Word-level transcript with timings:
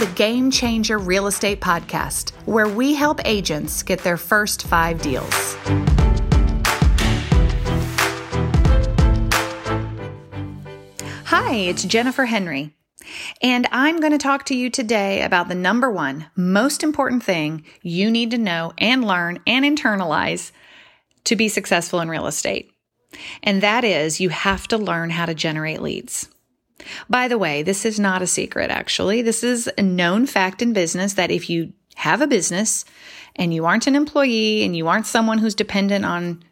the 0.00 0.06
Game 0.14 0.50
Changer 0.50 0.96
Real 0.96 1.26
Estate 1.26 1.60
Podcast, 1.60 2.30
where 2.46 2.66
we 2.66 2.94
help 2.94 3.20
agents 3.26 3.82
get 3.82 3.98
their 3.98 4.16
first 4.16 4.66
five 4.66 5.02
deals. 5.02 5.54
Hi, 11.26 11.52
it's 11.52 11.84
Jennifer 11.84 12.24
Henry. 12.24 12.74
And 13.42 13.68
I'm 13.72 14.00
going 14.00 14.12
to 14.12 14.18
talk 14.18 14.46
to 14.46 14.56
you 14.56 14.70
today 14.70 15.20
about 15.20 15.48
the 15.48 15.54
number 15.54 15.90
one 15.90 16.30
most 16.34 16.82
important 16.82 17.22
thing 17.22 17.66
you 17.82 18.10
need 18.10 18.30
to 18.30 18.38
know 18.38 18.72
and 18.78 19.04
learn 19.04 19.38
and 19.46 19.66
internalize 19.66 20.50
to 21.24 21.36
be 21.36 21.48
successful 21.48 22.00
in 22.00 22.08
real 22.08 22.26
estate. 22.26 22.72
And 23.42 23.62
that 23.62 23.84
is 23.84 24.18
you 24.18 24.30
have 24.30 24.66
to 24.68 24.78
learn 24.78 25.10
how 25.10 25.26
to 25.26 25.34
generate 25.34 25.82
leads. 25.82 26.30
By 27.08 27.28
the 27.28 27.38
way, 27.38 27.62
this 27.62 27.84
is 27.84 27.98
not 28.00 28.22
a 28.22 28.26
secret, 28.26 28.70
actually. 28.70 29.22
This 29.22 29.42
is 29.42 29.70
a 29.78 29.82
known 29.82 30.26
fact 30.26 30.62
in 30.62 30.72
business 30.72 31.14
that 31.14 31.30
if 31.30 31.50
you 31.50 31.72
have 31.96 32.20
a 32.20 32.26
business 32.26 32.84
and 33.36 33.52
you 33.52 33.66
aren't 33.66 33.86
an 33.86 33.96
employee 33.96 34.64
and 34.64 34.76
you 34.76 34.88
aren't 34.88 35.06
someone 35.06 35.38
who's 35.38 35.54
dependent 35.54 36.04
on 36.04 36.42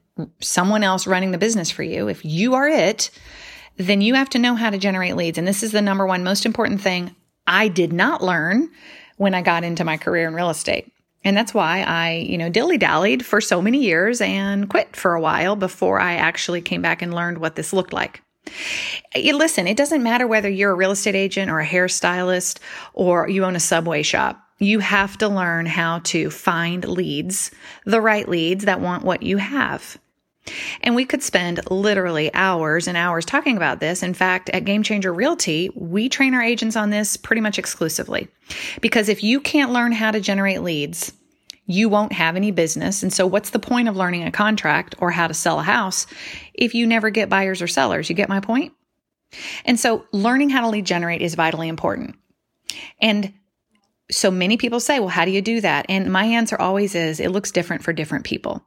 someone 0.40 0.82
else 0.82 1.06
running 1.06 1.30
the 1.30 1.38
business 1.38 1.70
for 1.70 1.82
you, 1.82 2.08
if 2.08 2.24
you 2.24 2.54
are 2.54 2.68
it, 2.68 3.10
then 3.76 4.00
you 4.00 4.14
have 4.14 4.28
to 4.30 4.38
know 4.38 4.54
how 4.54 4.70
to 4.70 4.78
generate 4.78 5.16
leads. 5.16 5.38
And 5.38 5.46
this 5.46 5.62
is 5.62 5.72
the 5.72 5.82
number 5.82 6.06
one 6.06 6.24
most 6.24 6.44
important 6.44 6.80
thing 6.80 7.14
I 7.46 7.68
did 7.68 7.92
not 7.92 8.22
learn 8.22 8.68
when 9.16 9.34
I 9.34 9.42
got 9.42 9.64
into 9.64 9.84
my 9.84 9.96
career 9.96 10.28
in 10.28 10.34
real 10.34 10.50
estate. 10.50 10.92
And 11.24 11.36
that's 11.36 11.54
why 11.54 11.82
I, 11.82 12.12
you 12.28 12.38
know, 12.38 12.48
dilly 12.48 12.78
dallied 12.78 13.24
for 13.24 13.40
so 13.40 13.60
many 13.60 13.82
years 13.82 14.20
and 14.20 14.68
quit 14.68 14.94
for 14.94 15.14
a 15.14 15.20
while 15.20 15.56
before 15.56 16.00
I 16.00 16.14
actually 16.14 16.60
came 16.60 16.82
back 16.82 17.02
and 17.02 17.12
learned 17.12 17.38
what 17.38 17.56
this 17.56 17.72
looked 17.72 17.92
like. 17.92 18.22
Listen, 19.16 19.66
it 19.66 19.76
doesn't 19.76 20.02
matter 20.02 20.26
whether 20.26 20.48
you're 20.48 20.72
a 20.72 20.76
real 20.76 20.90
estate 20.90 21.14
agent 21.14 21.50
or 21.50 21.60
a 21.60 21.66
hairstylist 21.66 22.58
or 22.92 23.28
you 23.28 23.44
own 23.44 23.56
a 23.56 23.60
subway 23.60 24.02
shop. 24.02 24.44
You 24.58 24.80
have 24.80 25.16
to 25.18 25.28
learn 25.28 25.66
how 25.66 26.00
to 26.00 26.30
find 26.30 26.86
leads, 26.86 27.50
the 27.84 28.00
right 28.00 28.28
leads 28.28 28.64
that 28.64 28.80
want 28.80 29.04
what 29.04 29.22
you 29.22 29.36
have. 29.36 29.98
And 30.80 30.94
we 30.94 31.04
could 31.04 31.22
spend 31.22 31.60
literally 31.70 32.32
hours 32.32 32.88
and 32.88 32.96
hours 32.96 33.24
talking 33.24 33.56
about 33.56 33.80
this. 33.80 34.02
In 34.02 34.14
fact, 34.14 34.48
at 34.50 34.64
Game 34.64 34.82
Changer 34.82 35.12
Realty, 35.12 35.70
we 35.74 36.08
train 36.08 36.34
our 36.34 36.42
agents 36.42 36.74
on 36.74 36.90
this 36.90 37.16
pretty 37.16 37.42
much 37.42 37.58
exclusively. 37.58 38.28
Because 38.80 39.08
if 39.08 39.22
you 39.22 39.40
can't 39.40 39.72
learn 39.72 39.92
how 39.92 40.10
to 40.10 40.20
generate 40.20 40.62
leads, 40.62 41.12
you 41.68 41.88
won't 41.90 42.14
have 42.14 42.34
any 42.34 42.50
business. 42.50 43.02
And 43.02 43.12
so, 43.12 43.26
what's 43.26 43.50
the 43.50 43.58
point 43.58 43.88
of 43.88 43.96
learning 43.96 44.24
a 44.24 44.32
contract 44.32 44.96
or 44.98 45.10
how 45.10 45.28
to 45.28 45.34
sell 45.34 45.60
a 45.60 45.62
house 45.62 46.06
if 46.54 46.74
you 46.74 46.86
never 46.86 47.10
get 47.10 47.28
buyers 47.28 47.62
or 47.62 47.68
sellers? 47.68 48.08
You 48.08 48.16
get 48.16 48.28
my 48.28 48.40
point? 48.40 48.72
And 49.66 49.78
so, 49.78 50.04
learning 50.10 50.48
how 50.50 50.62
to 50.62 50.68
lead 50.68 50.86
generate 50.86 51.22
is 51.22 51.34
vitally 51.34 51.68
important. 51.68 52.16
And 53.00 53.34
so 54.10 54.30
many 54.30 54.56
people 54.56 54.80
say, 54.80 54.98
well, 54.98 55.10
how 55.10 55.26
do 55.26 55.30
you 55.30 55.42
do 55.42 55.60
that? 55.60 55.84
And 55.90 56.10
my 56.10 56.24
answer 56.24 56.56
always 56.58 56.94
is 56.94 57.20
it 57.20 57.30
looks 57.30 57.52
different 57.52 57.84
for 57.84 57.92
different 57.92 58.24
people. 58.24 58.64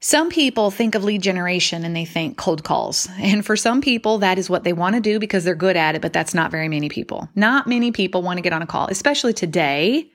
Some 0.00 0.30
people 0.30 0.70
think 0.70 0.94
of 0.94 1.04
lead 1.04 1.22
generation 1.22 1.84
and 1.84 1.94
they 1.94 2.06
think 2.06 2.38
cold 2.38 2.64
calls. 2.64 3.06
And 3.18 3.44
for 3.44 3.56
some 3.56 3.82
people, 3.82 4.18
that 4.18 4.38
is 4.38 4.48
what 4.48 4.64
they 4.64 4.72
want 4.72 4.94
to 4.94 5.00
do 5.00 5.18
because 5.18 5.44
they're 5.44 5.54
good 5.54 5.76
at 5.76 5.94
it, 5.94 6.00
but 6.00 6.12
that's 6.14 6.34
not 6.34 6.50
very 6.50 6.68
many 6.68 6.88
people. 6.88 7.28
Not 7.34 7.66
many 7.66 7.92
people 7.92 8.22
want 8.22 8.38
to 8.38 8.42
get 8.42 8.52
on 8.54 8.62
a 8.62 8.66
call, 8.66 8.86
especially 8.86 9.34
today, 9.34 10.10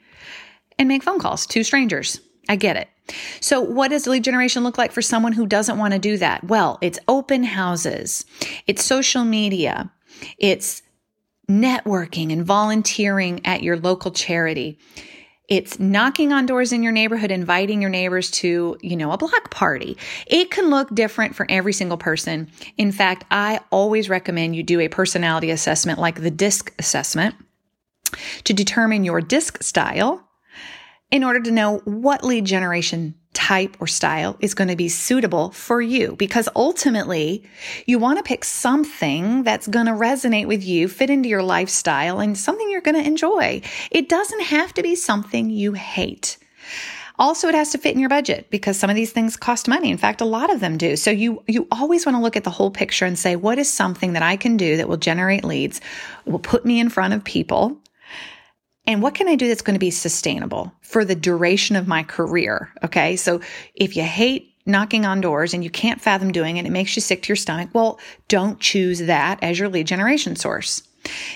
and 0.77 0.87
make 0.87 1.03
phone 1.03 1.19
calls 1.19 1.45
to 1.47 1.63
strangers. 1.63 2.19
I 2.49 2.55
get 2.55 2.77
it. 2.77 2.89
So, 3.41 3.61
what 3.61 3.89
does 3.89 4.07
lead 4.07 4.23
generation 4.23 4.63
look 4.63 4.77
like 4.77 4.91
for 4.91 5.01
someone 5.01 5.33
who 5.33 5.45
doesn't 5.45 5.77
want 5.77 5.93
to 5.93 5.99
do 5.99 6.17
that? 6.17 6.43
Well, 6.43 6.77
it's 6.81 6.99
open 7.07 7.43
houses, 7.43 8.25
it's 8.67 8.83
social 8.83 9.25
media, 9.25 9.91
it's 10.37 10.81
networking 11.49 12.31
and 12.31 12.45
volunteering 12.45 13.45
at 13.45 13.63
your 13.63 13.77
local 13.77 14.11
charity. 14.11 14.79
It's 15.49 15.77
knocking 15.77 16.31
on 16.31 16.45
doors 16.45 16.71
in 16.71 16.83
your 16.83 16.93
neighborhood, 16.93 17.29
inviting 17.29 17.81
your 17.81 17.89
neighbors 17.89 18.31
to, 18.31 18.77
you 18.81 18.95
know, 18.95 19.11
a 19.11 19.17
block 19.17 19.51
party. 19.51 19.97
It 20.25 20.49
can 20.49 20.69
look 20.69 20.95
different 20.95 21.35
for 21.35 21.45
every 21.49 21.73
single 21.73 21.97
person. 21.97 22.49
In 22.77 22.93
fact, 22.93 23.25
I 23.29 23.59
always 23.69 24.09
recommend 24.09 24.55
you 24.55 24.63
do 24.63 24.79
a 24.79 24.87
personality 24.87 25.51
assessment 25.51 25.99
like 25.99 26.21
the 26.21 26.31
DISC 26.31 26.73
assessment 26.79 27.35
to 28.45 28.53
determine 28.53 29.03
your 29.03 29.19
DISC 29.19 29.61
style 29.61 30.22
in 31.13 31.23
order 31.23 31.39
to 31.39 31.51
know 31.51 31.77
what 31.85 32.23
lead 32.23 32.43
generation 32.43 33.13
type 33.33 33.77
or 33.79 33.85
style 33.85 34.35
is 34.39 34.55
going 34.55 34.67
to 34.67 34.75
be 34.75 34.89
suitable 34.89 35.51
for 35.51 35.79
you 35.79 36.15
because 36.15 36.49
ultimately 36.55 37.43
you 37.85 37.99
want 37.99 38.17
to 38.17 38.23
pick 38.23 38.43
something 38.43 39.43
that's 39.43 39.67
going 39.67 39.85
to 39.85 39.91
resonate 39.91 40.47
with 40.47 40.63
you, 40.63 40.87
fit 40.87 41.11
into 41.11 41.29
your 41.29 41.43
lifestyle 41.43 42.19
and 42.19 42.35
something 42.35 42.67
you're 42.71 42.81
going 42.81 42.99
to 42.99 43.07
enjoy. 43.07 43.61
It 43.91 44.09
doesn't 44.09 44.41
have 44.41 44.73
to 44.73 44.81
be 44.81 44.95
something 44.95 45.51
you 45.51 45.73
hate. 45.73 46.37
Also, 47.19 47.47
it 47.47 47.53
has 47.53 47.69
to 47.69 47.77
fit 47.77 47.93
in 47.93 47.99
your 47.99 48.09
budget 48.09 48.49
because 48.49 48.79
some 48.79 48.89
of 48.89 48.95
these 48.95 49.11
things 49.11 49.37
cost 49.37 49.67
money. 49.67 49.91
In 49.91 49.99
fact, 49.99 50.19
a 50.19 50.25
lot 50.25 50.51
of 50.51 50.61
them 50.61 50.79
do. 50.79 50.95
So 50.95 51.11
you, 51.11 51.43
you 51.47 51.67
always 51.71 52.07
want 52.07 52.15
to 52.15 52.21
look 52.23 52.35
at 52.35 52.43
the 52.43 52.49
whole 52.49 52.71
picture 52.71 53.05
and 53.05 53.19
say, 53.19 53.35
what 53.35 53.59
is 53.59 53.71
something 53.71 54.13
that 54.13 54.23
I 54.23 54.35
can 54.35 54.57
do 54.57 54.77
that 54.77 54.89
will 54.89 54.97
generate 54.97 55.43
leads, 55.43 55.79
will 56.25 56.39
put 56.39 56.65
me 56.65 56.79
in 56.79 56.89
front 56.89 57.13
of 57.13 57.23
people 57.23 57.79
and 58.85 59.01
what 59.01 59.15
can 59.15 59.27
I 59.27 59.35
do 59.35 59.47
that's 59.47 59.61
going 59.61 59.75
to 59.75 59.79
be 59.79 59.91
sustainable 59.91 60.71
for 60.81 61.05
the 61.05 61.15
duration 61.15 61.75
of 61.75 61.87
my 61.87 62.03
career? 62.03 62.73
Okay. 62.83 63.15
So 63.15 63.41
if 63.75 63.95
you 63.95 64.03
hate 64.03 64.55
knocking 64.65 65.05
on 65.05 65.21
doors 65.21 65.53
and 65.53 65.63
you 65.63 65.69
can't 65.69 66.01
fathom 66.01 66.31
doing 66.31 66.57
it, 66.57 66.65
it 66.65 66.71
makes 66.71 66.95
you 66.95 67.01
sick 67.01 67.21
to 67.23 67.29
your 67.29 67.35
stomach. 67.35 67.69
Well, 67.73 67.99
don't 68.27 68.59
choose 68.59 68.99
that 68.99 69.39
as 69.41 69.59
your 69.59 69.69
lead 69.69 69.87
generation 69.87 70.35
source. 70.35 70.83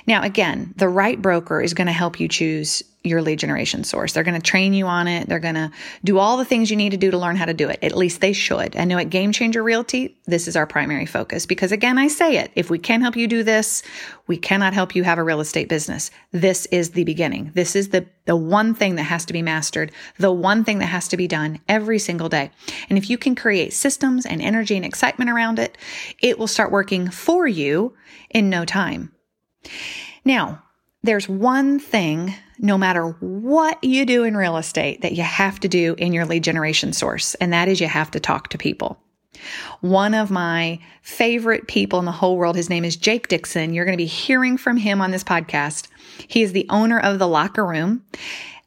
Now, 0.06 0.24
again, 0.24 0.74
the 0.78 0.90
right 0.90 1.22
broker 1.22 1.62
is 1.62 1.74
going 1.74 1.88
to 1.88 1.94
help 1.94 2.20
you 2.20 2.28
choose 2.28 2.84
your 3.08 3.22
lead 3.22 3.40
generation 3.40 3.84
source. 3.84 4.14
They're 4.14 4.24
going 4.24 4.40
to 4.40 4.46
train 4.46 4.74
you 4.74 4.86
on 4.86 5.08
it. 5.08 5.28
They're 5.28 5.40
going 5.40 5.56
to 5.56 5.72
do 6.04 6.18
all 6.18 6.38
the 6.38 6.46
things 6.46 6.70
you 6.70 6.78
need 6.78 6.92
to 6.92 6.98
do 6.98 7.12
to 7.12 7.18
learn 7.18 7.36
how 7.36 7.46
to 7.46 7.54
do 7.54 7.70
it. 7.70 7.80
At 7.82 7.96
least 7.96 8.22
they 8.22 8.34
should. 8.34 8.76
I 8.76 8.84
know 8.84 8.98
at 8.98 9.10
Game 9.10 9.32
Changer 9.32 9.64
Realty, 9.64 10.18
this 10.26 10.48
is 10.48 10.56
our 10.56 10.68
primary 10.68 11.06
focus 11.06 11.46
because 11.46 11.72
again, 11.72 11.98
I 11.98 12.08
say 12.08 12.38
it. 12.38 12.52
If 12.56 12.70
we 12.70 12.80
can 12.80 13.02
help 13.02 13.16
you 13.16 13.28
do 13.28 13.44
this, 13.44 13.84
we 14.28 14.38
cannot 14.38 14.74
help 14.74 14.96
you 14.96 15.04
have 15.04 15.18
a 15.18 15.24
real 15.24 15.40
estate 15.40 15.70
business. 15.70 16.12
This 16.32 16.66
is 16.68 16.92
the 16.92 17.06
beginning. 17.06 17.52
This 17.54 17.76
is 17.76 17.90
the, 17.90 18.06
the 18.26 18.36
one 18.36 18.74
thing 18.74 18.96
that 18.96 19.04
has 19.04 19.26
to 19.26 19.34
be 19.34 19.42
mastered, 19.42 19.92
the 20.18 20.32
one 20.32 20.64
thing 20.64 20.80
that 20.80 20.88
has 20.88 21.08
to 21.10 21.18
be 21.18 21.28
done 21.28 21.60
every 21.68 22.00
single 22.00 22.30
day. 22.30 22.52
And 22.90 22.98
if 22.98 23.10
you 23.10 23.18
can 23.18 23.36
create 23.36 23.74
systems 23.74 24.26
and 24.26 24.42
energy 24.42 24.76
and 24.76 24.86
excitement 24.86 25.30
around 25.30 25.60
it, 25.60 25.78
it 26.22 26.38
will 26.38 26.48
start 26.48 26.72
working 26.72 27.10
for 27.10 27.48
you 27.48 27.94
in 28.30 28.50
no 28.50 28.66
time. 28.66 29.12
Now, 30.26 30.64
there's 31.04 31.30
one 31.30 31.80
thing, 31.80 32.34
no 32.60 32.78
matter 32.78 33.10
what 33.20 33.82
you 33.84 34.06
do 34.06 34.24
in 34.24 34.36
real 34.36 34.58
estate, 34.58 35.02
that 35.02 35.14
you 35.14 35.24
have 35.24 35.60
to 35.62 35.68
do 35.68 35.96
in 35.98 36.12
your 36.12 36.26
lead 36.26 36.44
generation 36.44 36.92
source, 36.92 37.36
and 37.36 37.54
that 37.54 37.68
is 37.68 37.80
you 37.80 37.88
have 37.88 38.12
to 38.12 38.20
talk 38.20 38.50
to 38.50 38.58
people. 38.58 39.00
One 39.82 40.14
of 40.14 40.32
my 40.32 40.80
favorite 41.04 41.68
people 41.68 42.00
in 42.00 42.06
the 42.06 42.12
whole 42.12 42.38
world, 42.38 42.56
his 42.56 42.70
name 42.70 42.84
is 42.84 42.96
Jake 42.96 43.28
Dixon. 43.28 43.74
You're 43.74 43.86
going 43.86 43.98
to 43.98 44.04
be 44.04 44.06
hearing 44.06 44.58
from 44.58 44.78
him 44.78 45.00
on 45.00 45.12
this 45.12 45.24
podcast. 45.24 45.88
He 46.28 46.42
is 46.42 46.52
the 46.52 46.66
owner 46.70 47.00
of 47.00 47.20
The 47.20 47.28
Locker 47.28 47.66
Room, 47.66 48.04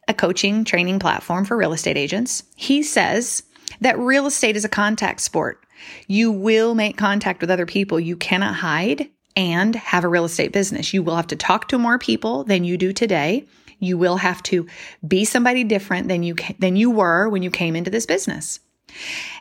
a 0.06 0.14
coaching 0.14 0.64
training 0.64 1.00
platform 1.00 1.44
for 1.44 1.56
real 1.56 1.72
estate 1.72 1.96
agents. 1.96 2.44
He 2.54 2.82
says 2.82 3.42
that 3.80 3.98
real 3.98 4.26
estate 4.26 4.56
is 4.56 4.64
a 4.64 4.68
contact 4.68 5.20
sport. 5.20 5.64
You 6.06 6.30
will 6.30 6.74
make 6.74 6.96
contact 6.96 7.40
with 7.40 7.50
other 7.50 7.66
people. 7.66 7.98
You 7.98 8.16
cannot 8.16 8.54
hide 8.54 9.10
and 9.40 9.74
have 9.74 10.04
a 10.04 10.08
real 10.08 10.26
estate 10.26 10.52
business. 10.52 10.92
You 10.92 11.02
will 11.02 11.16
have 11.16 11.28
to 11.28 11.36
talk 11.36 11.68
to 11.68 11.78
more 11.78 11.98
people 11.98 12.44
than 12.44 12.62
you 12.62 12.76
do 12.76 12.92
today. 12.92 13.46
You 13.78 13.96
will 13.96 14.18
have 14.18 14.42
to 14.44 14.66
be 15.06 15.24
somebody 15.24 15.64
different 15.64 16.08
than 16.08 16.22
you 16.22 16.34
than 16.58 16.76
you 16.76 16.90
were 16.90 17.26
when 17.26 17.42
you 17.42 17.50
came 17.50 17.74
into 17.74 17.90
this 17.90 18.04
business. 18.04 18.60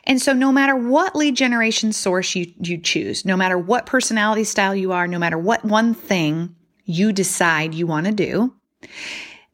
And 0.04 0.22
so 0.22 0.32
no 0.32 0.52
matter 0.52 0.74
what 0.74 1.14
lead 1.14 1.36
generation 1.36 1.92
source 1.92 2.34
you 2.34 2.50
you 2.62 2.78
choose, 2.78 3.26
no 3.26 3.36
matter 3.36 3.58
what 3.58 3.84
personality 3.84 4.44
style 4.44 4.74
you 4.74 4.92
are, 4.92 5.06
no 5.06 5.18
matter 5.18 5.36
what 5.36 5.66
one 5.66 5.92
thing 5.92 6.56
you 6.86 7.12
decide 7.12 7.74
you 7.74 7.86
want 7.86 8.06
to 8.06 8.12
do, 8.12 8.54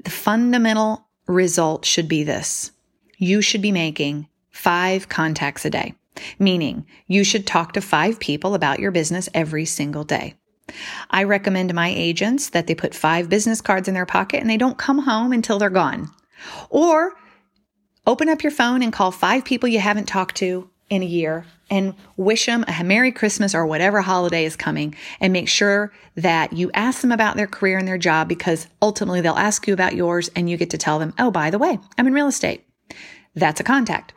the 0.04 0.10
fundamental 0.10 1.08
result 1.26 1.84
should 1.84 2.06
be 2.06 2.22
this. 2.22 2.70
You 3.18 3.42
should 3.42 3.62
be 3.62 3.72
making 3.72 4.28
5 4.52 5.08
contacts 5.08 5.64
a 5.64 5.70
day 5.70 5.96
meaning 6.38 6.86
you 7.06 7.24
should 7.24 7.46
talk 7.46 7.72
to 7.72 7.80
five 7.80 8.18
people 8.20 8.54
about 8.54 8.80
your 8.80 8.90
business 8.90 9.28
every 9.34 9.64
single 9.64 10.04
day. 10.04 10.34
I 11.10 11.22
recommend 11.24 11.72
my 11.74 11.88
agents 11.88 12.50
that 12.50 12.66
they 12.66 12.74
put 12.74 12.94
five 12.94 13.28
business 13.28 13.60
cards 13.60 13.88
in 13.88 13.94
their 13.94 14.06
pocket 14.06 14.40
and 14.40 14.50
they 14.50 14.56
don't 14.56 14.78
come 14.78 15.00
home 15.00 15.32
until 15.32 15.58
they're 15.58 15.70
gone. 15.70 16.10
Or 16.70 17.14
open 18.06 18.28
up 18.28 18.42
your 18.42 18.52
phone 18.52 18.82
and 18.82 18.92
call 18.92 19.10
five 19.10 19.44
people 19.44 19.68
you 19.68 19.80
haven't 19.80 20.06
talked 20.06 20.36
to 20.36 20.68
in 20.88 21.02
a 21.02 21.06
year 21.06 21.44
and 21.68 21.94
wish 22.16 22.46
them 22.46 22.64
a 22.68 22.84
Merry 22.84 23.10
Christmas 23.10 23.54
or 23.54 23.66
whatever 23.66 24.00
holiday 24.00 24.44
is 24.44 24.54
coming 24.54 24.94
and 25.20 25.32
make 25.32 25.48
sure 25.48 25.92
that 26.14 26.52
you 26.52 26.70
ask 26.74 27.00
them 27.00 27.10
about 27.10 27.36
their 27.36 27.48
career 27.48 27.78
and 27.78 27.88
their 27.88 27.98
job 27.98 28.28
because 28.28 28.68
ultimately 28.80 29.20
they'll 29.20 29.34
ask 29.34 29.66
you 29.66 29.74
about 29.74 29.96
yours 29.96 30.30
and 30.36 30.48
you 30.48 30.56
get 30.56 30.70
to 30.70 30.78
tell 30.78 30.98
them, 30.98 31.12
oh, 31.18 31.30
by 31.30 31.50
the 31.50 31.58
way, 31.58 31.78
I'm 31.98 32.06
in 32.06 32.12
real 32.12 32.28
estate. 32.28 32.64
That's 33.34 33.60
a 33.60 33.64
contact. 33.64 34.12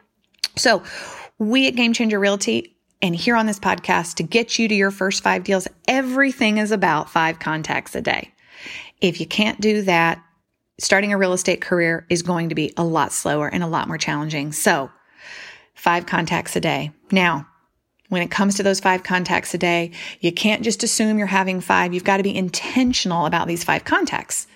So 0.56 0.84
we 1.40 1.68
at 1.68 1.75
Game 1.75 1.94
Changer 1.94 2.19
Realty 2.19 2.78
and 3.01 3.16
here 3.16 3.36
on 3.36 3.46
this 3.46 3.60
podcast 3.60 4.16
to 4.16 4.24
get 4.24 4.60
you 4.60 4.68
to 4.68 4.75
your 4.75 4.92
first 4.92 5.24
five 5.24 5.44
deals, 5.44 5.68
everything 5.88 6.57
is 6.57 6.72
about 6.72 7.10
five 7.10 7.40
contacts 7.40 7.96
a 7.96 8.01
day. 8.01 8.34
If 9.00 9.19
you 9.19 9.25
can't 9.25 9.62
do 9.62 9.84
that, 9.84 10.22
starting 10.80 11.13
a 11.13 11.18
real 11.18 11.34
estate 11.34 11.62
career 11.62 12.06
is 12.10 12.22
going 12.22 12.50
to 12.50 12.56
be 12.56 12.74
a 12.75 12.84
lot 12.84 13.13
slower 13.13 13.48
and 13.48 13.63
a 13.63 13.68
lot 13.68 13.88
more 13.88 13.98
challenging. 13.98 14.51
So, 14.51 14.92
five 15.75 16.06
contacts 16.06 16.56
a 16.57 16.60
day. 16.60 16.92
Now, 17.12 17.48
when 18.10 18.22
it 18.22 18.31
comes 18.31 18.56
to 18.56 18.63
those 18.63 18.80
five 18.80 19.04
contacts 19.04 19.54
a 19.54 19.57
day, 19.57 19.92
you 20.19 20.31
can't 20.31 20.63
just 20.63 20.84
assume 20.84 21.18
you're 21.18 21.28
having 21.28 21.62
five. 21.62 21.94
You've 21.94 22.04
got 22.04 22.18
to 22.18 22.24
be 22.24 22.36
intentional 22.36 23.25
about 23.25 23.48
these 23.48 23.63
five 23.63 23.86
contacts. 23.86 24.48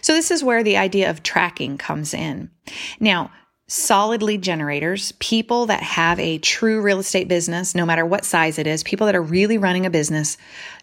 So 0.00 0.12
this 0.12 0.30
is 0.30 0.42
where 0.42 0.62
the 0.62 0.76
idea 0.76 1.10
of 1.10 1.22
tracking 1.22 1.78
comes 1.78 2.14
in. 2.14 2.50
Now, 2.98 3.30
solid 3.72 4.22
lead 4.22 4.42
generators, 4.42 5.12
people 5.12 5.66
that 5.66 5.82
have 5.82 6.20
a 6.20 6.38
true 6.38 6.82
real 6.82 6.98
estate 6.98 7.26
business, 7.26 7.74
no 7.74 7.86
matter 7.86 8.04
what 8.04 8.24
size 8.24 8.58
it 8.58 8.66
is, 8.66 8.82
people 8.82 9.06
that 9.06 9.16
are 9.16 9.22
really 9.22 9.56
running 9.56 9.86
a 9.86 9.90
business 9.90 10.36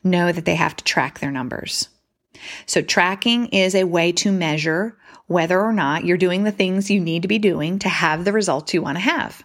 know 0.03 0.31
that 0.31 0.45
they 0.45 0.56
have 0.56 0.75
to 0.75 0.83
track 0.83 1.19
their 1.19 1.30
numbers. 1.30 1.88
So 2.65 2.81
tracking 2.81 3.47
is 3.47 3.75
a 3.75 3.83
way 3.83 4.12
to 4.13 4.31
measure 4.31 4.97
whether 5.27 5.62
or 5.62 5.71
not 5.71 6.06
you're 6.06 6.18
doing 6.18 6.44
the 6.44 6.51
things 6.51 6.89
you 6.89 7.00
need 7.00 7.21
to 7.21 7.27
be 7.27 7.38
doing 7.38 7.77
to 7.80 7.89
have 7.89 8.25
the 8.25 8.33
results 8.33 8.74
you 8.74 8.81
want 8.81 8.95
to 8.95 9.01
have. 9.01 9.44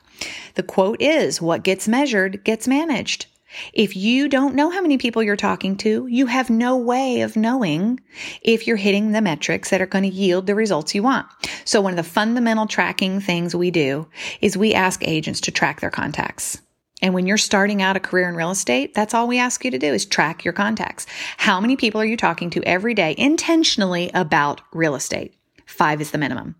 The 0.55 0.63
quote 0.63 1.03
is 1.03 1.43
what 1.43 1.65
gets 1.65 1.87
measured 1.87 2.45
gets 2.45 2.67
managed. 2.67 3.27
If 3.73 3.97
you 3.97 4.29
don't 4.29 4.55
know 4.55 4.71
how 4.71 4.81
many 4.81 4.99
people 4.99 5.23
you're 5.23 5.37
talking 5.37 5.77
to, 5.79 6.07
you 6.07 6.27
have 6.27 6.51
no 6.51 6.77
way 6.77 7.21
of 7.23 7.37
knowing 7.37 8.01
if 8.43 8.67
you're 8.67 8.77
hitting 8.77 9.13
the 9.13 9.23
metrics 9.23 9.71
that 9.71 9.81
are 9.81 9.87
going 9.87 10.05
to 10.05 10.17
yield 10.17 10.47
the 10.47 10.55
results 10.55 10.95
you 10.95 11.03
want. 11.03 11.27
So 11.65 11.81
one 11.81 11.93
of 11.93 11.97
the 11.97 12.03
fundamental 12.03 12.67
tracking 12.67 13.21
things 13.21 13.55
we 13.55 13.71
do 13.71 14.09
is 14.41 14.57
we 14.57 14.75
ask 14.75 15.07
agents 15.07 15.41
to 15.43 15.51
track 15.51 15.81
their 15.81 15.91
contacts. 15.91 16.61
And 17.03 17.13
when 17.13 17.27
you're 17.27 17.37
starting 17.37 17.83
out 17.83 17.97
a 17.97 18.01
career 18.01 18.29
in 18.29 18.35
real 18.35 18.51
estate, 18.51 18.95
that's 18.95 19.13
all 19.13 19.29
we 19.29 19.39
ask 19.39 19.65
you 19.65 19.71
to 19.71 19.79
do 19.79 19.93
is 19.93 20.07
track 20.07 20.45
your 20.45 20.55
contacts. 20.55 21.07
How 21.37 21.61
many 21.61 21.77
people 21.77 22.01
are 22.01 22.07
you 22.07 22.17
talking 22.17 22.51
to 22.51 22.63
every 22.63 22.95
day 22.95 23.15
intentionally 23.19 24.11
about 24.15 24.63
real 24.73 24.95
estate? 24.95 25.35
Five 25.67 26.01
is 26.01 26.11
the 26.11 26.19
minimum. 26.19 26.57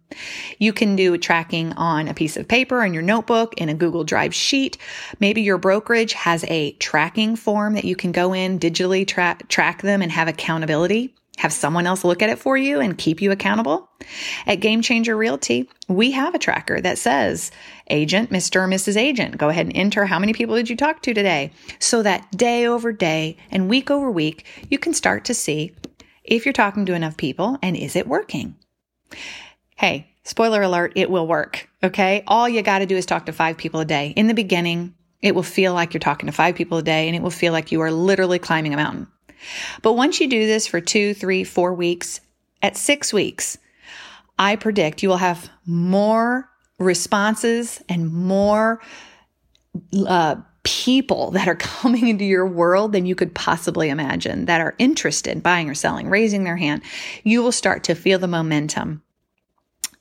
You 0.59 0.73
can 0.73 0.97
do 0.97 1.17
tracking 1.19 1.73
on 1.75 2.09
a 2.09 2.15
piece 2.15 2.37
of 2.37 2.49
paper 2.49 2.85
in 2.85 2.95
your 2.95 3.03
notebook 3.03 3.55
in 3.55 3.69
a 3.69 3.75
Google 3.75 4.05
Drive 4.05 4.35
sheet. 4.35 4.79
Maybe 5.21 5.43
your 5.43 5.59
brokerage 5.59 6.15
has 6.15 6.45
a 6.49 6.73
tracking 6.73 7.37
form 7.37 7.75
that 7.75 7.85
you 7.85 7.97
can 7.97 8.13
go 8.13 8.33
in, 8.33 8.59
digitally 8.59 9.07
tra- 9.07 9.39
track 9.49 9.83
them 9.83 10.03
and 10.03 10.11
have 10.11 10.29
accountability. 10.29 11.15
Have 11.39 11.53
someone 11.53 11.87
else 11.87 12.05
look 12.05 12.23
at 12.23 12.31
it 12.31 12.39
for 12.39 12.57
you 12.57 12.81
and 12.81 12.97
keep 12.97 13.21
you 13.21 13.33
accountable. 13.33 13.91
At 14.47 14.61
Game 14.61 14.83
Changer 14.83 15.17
Realty, 15.17 15.69
we 15.89 16.13
have 16.13 16.35
a 16.35 16.39
tracker 16.39 16.81
that 16.81 16.97
says, 16.97 17.51
Agent, 17.91 18.31
Mr. 18.31 18.63
or 18.63 18.69
Mrs. 18.69 18.97
Agent, 18.97 19.37
go 19.37 19.49
ahead 19.49 19.67
and 19.67 19.77
enter 19.77 20.07
how 20.07 20.21
many 20.21 20.33
people 20.33 20.55
did 20.55 20.71
you 20.71 20.77
talk 20.77 21.03
to 21.03 21.13
today? 21.13 21.51
So 21.81 22.03
that 22.03 22.31
day 22.31 22.67
over 22.67 22.93
day 22.93 23.37
and 23.51 23.69
week 23.69 23.91
over 23.91 24.11
week, 24.11 24.47
you 24.71 24.79
can 24.79 24.95
start 24.95 25.25
to 25.25 25.35
see 25.35 25.75
if 26.23 26.47
you're 26.47 26.53
talking 26.53 26.87
to 26.87 26.95
enough 26.95 27.17
people 27.17 27.59
and 27.63 27.77
is 27.77 27.97
it 27.97 28.07
working? 28.07 28.55
Hey, 29.77 30.11
spoiler 30.23 30.63
alert, 30.63 30.93
it 30.97 31.11
will 31.11 31.27
work. 31.27 31.69
Okay. 31.83 32.23
All 32.27 32.49
you 32.49 32.63
got 32.63 32.79
to 32.79 32.87
do 32.87 32.97
is 32.97 33.07
talk 33.07 33.27
to 33.27 33.33
five 33.33 33.57
people 33.57 33.81
a 33.81 33.85
day. 33.85 34.13
In 34.17 34.27
the 34.27 34.35
beginning, 34.35 34.95
it 35.21 35.35
will 35.35 35.43
feel 35.43 35.75
like 35.75 35.95
you're 35.95 36.01
talking 36.01 36.27
to 36.27 36.33
five 36.33 36.55
people 36.55 36.79
a 36.79 36.83
day 36.83 37.07
and 37.09 37.17
it 37.17 37.23
will 37.23 37.31
feel 37.31 37.53
like 37.53 37.73
you 37.73 37.81
are 37.81 37.91
literally 37.91 38.39
climbing 38.39 38.75
a 38.75 38.77
mountain. 38.77 39.09
But 39.83 39.95
once 39.95 40.21
you 40.21 40.29
do 40.29 40.47
this 40.47 40.67
for 40.67 40.81
two, 40.81 41.15
three, 41.15 41.45
four 41.45 41.75
weeks, 41.75 42.21
at 42.63 42.77
six 42.77 43.13
weeks, 43.13 43.59
I 44.39 44.57
predict 44.57 45.03
you 45.03 45.09
will 45.09 45.19
have 45.19 45.51
more 45.67 46.49
responses 46.79 47.83
and 47.89 48.13
more 48.13 48.81
uh, 50.07 50.37
people 50.85 51.31
that 51.33 51.49
are 51.49 51.55
coming 51.81 52.09
into 52.09 52.25
your 52.25 52.47
world 52.47 52.93
than 52.93 53.07
you 53.07 53.15
could 53.15 53.35
possibly 53.35 53.89
imagine 53.89 54.45
that 54.47 54.61
are 54.61 54.75
interested 54.79 55.33
in 55.33 55.41
buying 55.41 55.69
or 55.69 55.75
selling, 55.75 56.09
raising 56.09 56.45
their 56.45 56.57
hand. 56.57 56.83
You 57.23 57.43
will 57.43 57.53
start 57.53 57.85
to 57.85 57.95
feel 57.95 58.19
the 58.19 58.29
momentum 58.29 59.03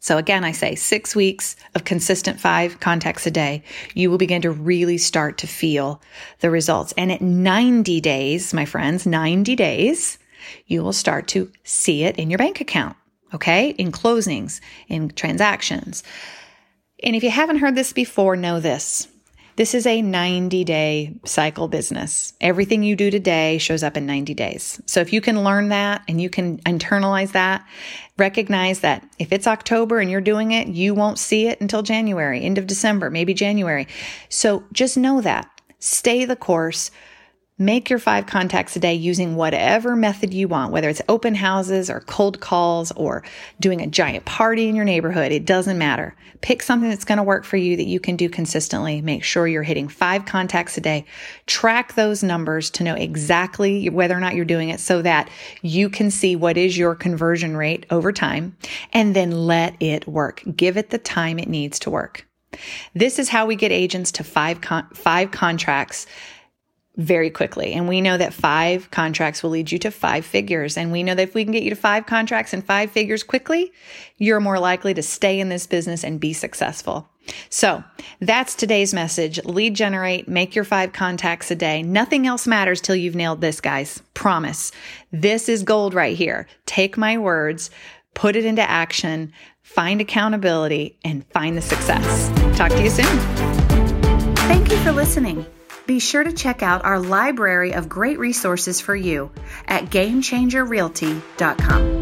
so 0.03 0.17
again, 0.17 0.43
I 0.43 0.51
say 0.51 0.75
six 0.75 1.15
weeks 1.15 1.55
of 1.75 1.85
consistent 1.85 2.37
five 2.37 2.81
contacts 2.81 3.25
a 3.25 3.31
day, 3.31 3.63
you 3.93 4.11
will 4.11 4.17
begin 4.17 4.41
to 4.41 4.51
really 4.51 4.97
start 4.97 5.37
to 5.37 5.47
feel 5.47 6.01
the 6.41 6.51
results. 6.51 6.93
And 6.97 7.09
at 7.09 7.21
90 7.21 8.01
days, 8.01 8.53
my 8.53 8.65
friends, 8.65 9.05
90 9.05 9.55
days, 9.55 10.19
you 10.67 10.83
will 10.83 10.91
start 10.91 11.29
to 11.29 11.49
see 11.63 12.03
it 12.03 12.17
in 12.17 12.29
your 12.29 12.37
bank 12.37 12.59
account. 12.59 12.97
Okay. 13.33 13.69
In 13.69 13.93
closings, 13.93 14.59
in 14.89 15.07
transactions. 15.07 16.03
And 17.01 17.15
if 17.15 17.23
you 17.23 17.31
haven't 17.31 17.59
heard 17.59 17.75
this 17.75 17.93
before, 17.93 18.35
know 18.35 18.59
this. 18.59 19.07
This 19.55 19.75
is 19.75 19.85
a 19.85 20.01
90 20.01 20.63
day 20.63 21.13
cycle 21.25 21.67
business. 21.67 22.33
Everything 22.41 22.81
you 22.81 22.95
do 22.95 23.11
today 23.11 23.59
shows 23.59 23.83
up 23.83 23.95
in 23.95 24.07
90 24.07 24.33
days. 24.33 24.81
So 24.87 24.99
if 24.99 25.13
you 25.13 25.21
can 25.21 25.43
learn 25.43 25.69
that 25.69 26.01
and 26.07 26.19
you 26.19 26.27
can 26.27 26.57
internalize 26.59 27.33
that, 27.33 27.63
recognize 28.17 28.79
that 28.79 29.07
if 29.19 29.31
it's 29.31 29.45
October 29.45 29.99
and 29.99 30.09
you're 30.09 30.21
doing 30.21 30.53
it, 30.53 30.69
you 30.69 30.95
won't 30.95 31.19
see 31.19 31.47
it 31.47 31.61
until 31.61 31.83
January, 31.83 32.41
end 32.41 32.57
of 32.57 32.65
December, 32.65 33.11
maybe 33.11 33.35
January. 33.35 33.87
So 34.27 34.63
just 34.73 34.97
know 34.97 35.21
that. 35.21 35.47
Stay 35.77 36.25
the 36.25 36.35
course. 36.35 36.89
Make 37.63 37.89
your 37.89 37.97
five 37.97 38.25
contacts 38.25 38.75
a 38.75 38.79
day 38.81 38.93
using 38.93 39.37
whatever 39.37 39.95
method 39.95 40.33
you 40.33 40.49
want, 40.49 40.73
whether 40.73 40.89
it's 40.89 41.01
open 41.07 41.33
houses 41.33 41.89
or 41.89 42.01
cold 42.01 42.41
calls 42.41 42.91
or 42.91 43.23
doing 43.57 43.79
a 43.79 43.87
giant 43.87 44.25
party 44.25 44.67
in 44.67 44.75
your 44.75 44.83
neighborhood. 44.83 45.31
It 45.31 45.45
doesn't 45.45 45.77
matter. 45.77 46.13
Pick 46.41 46.61
something 46.61 46.89
that's 46.89 47.05
going 47.05 47.19
to 47.19 47.23
work 47.23 47.45
for 47.45 47.55
you 47.55 47.77
that 47.77 47.85
you 47.85 48.01
can 48.01 48.17
do 48.17 48.27
consistently. 48.27 48.99
Make 48.99 49.23
sure 49.23 49.47
you're 49.47 49.63
hitting 49.63 49.87
five 49.87 50.25
contacts 50.25 50.77
a 50.77 50.81
day. 50.81 51.05
Track 51.45 51.93
those 51.93 52.21
numbers 52.21 52.69
to 52.71 52.83
know 52.83 52.95
exactly 52.95 53.87
whether 53.87 54.17
or 54.17 54.19
not 54.19 54.35
you're 54.35 54.43
doing 54.43 54.67
it 54.67 54.81
so 54.81 55.01
that 55.01 55.29
you 55.61 55.89
can 55.89 56.11
see 56.11 56.35
what 56.35 56.57
is 56.57 56.77
your 56.77 56.95
conversion 56.95 57.55
rate 57.55 57.85
over 57.89 58.11
time 58.11 58.57
and 58.91 59.15
then 59.15 59.31
let 59.31 59.81
it 59.81 60.05
work. 60.05 60.43
Give 60.53 60.75
it 60.75 60.89
the 60.89 60.97
time 60.97 61.39
it 61.39 61.47
needs 61.47 61.79
to 61.79 61.89
work. 61.89 62.27
This 62.93 63.19
is 63.19 63.29
how 63.29 63.45
we 63.45 63.55
get 63.55 63.71
agents 63.71 64.11
to 64.13 64.25
five 64.25 64.59
con- 64.59 64.89
five 64.93 65.31
contracts 65.31 66.07
very 66.97 67.29
quickly. 67.29 67.73
And 67.73 67.87
we 67.87 68.01
know 68.01 68.17
that 68.17 68.33
five 68.33 68.91
contracts 68.91 69.41
will 69.41 69.49
lead 69.49 69.71
you 69.71 69.79
to 69.79 69.91
five 69.91 70.25
figures. 70.25 70.77
And 70.77 70.91
we 70.91 71.03
know 71.03 71.15
that 71.15 71.23
if 71.23 71.33
we 71.33 71.43
can 71.43 71.51
get 71.51 71.63
you 71.63 71.71
to 71.71 71.75
five 71.75 72.05
contracts 72.05 72.53
and 72.53 72.63
five 72.63 72.91
figures 72.91 73.23
quickly, 73.23 73.71
you're 74.17 74.39
more 74.39 74.59
likely 74.59 74.93
to 74.93 75.01
stay 75.01 75.39
in 75.39 75.49
this 75.49 75.65
business 75.65 76.03
and 76.03 76.19
be 76.19 76.33
successful. 76.33 77.09
So 77.49 77.83
that's 78.19 78.53
today's 78.53 78.93
message. 78.93 79.43
Lead 79.45 79.75
generate, 79.75 80.27
make 80.27 80.55
your 80.55 80.65
five 80.65 80.93
contacts 80.93 81.49
a 81.51 81.55
day. 81.55 81.81
Nothing 81.81 82.27
else 82.27 82.45
matters 82.45 82.81
till 82.81 82.95
you've 82.95 83.15
nailed 83.15 83.41
this, 83.41 83.61
guys. 83.61 84.03
Promise. 84.13 84.71
This 85.11 85.49
is 85.49 85.63
gold 85.63 85.93
right 85.93 86.17
here. 86.17 86.47
Take 86.65 86.97
my 86.97 87.17
words, 87.17 87.69
put 88.13 88.35
it 88.35 88.45
into 88.45 88.69
action, 88.69 89.31
find 89.61 90.01
accountability, 90.01 90.99
and 91.03 91.25
find 91.27 91.57
the 91.57 91.61
success. 91.61 92.29
Talk 92.57 92.71
to 92.71 92.83
you 92.83 92.89
soon. 92.89 93.17
Thank 94.35 94.69
you 94.69 94.77
for 94.77 94.91
listening. 94.91 95.45
Be 95.85 95.99
sure 95.99 96.23
to 96.23 96.31
check 96.31 96.63
out 96.63 96.85
our 96.85 96.99
library 96.99 97.73
of 97.73 97.89
great 97.89 98.19
resources 98.19 98.79
for 98.79 98.95
you 98.95 99.31
at 99.67 99.83
GameChangerRealty.com. 99.85 101.92